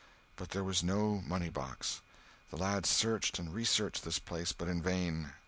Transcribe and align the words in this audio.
But 0.35 0.49
there 0.49 0.63
was 0.63 0.81
no 0.81 1.23
moneybox. 1.27 2.01
The 2.49 2.57
lads 2.57 2.89
searched 2.89 3.37
and 3.37 3.53
researched 3.53 4.03
this 4.03 4.17
place, 4.17 4.51
but 4.51 4.67
in 4.67 4.81
vain. 4.81 5.33